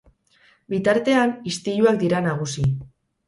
[0.73, 2.65] Bitartean, istiluak dira nagusi.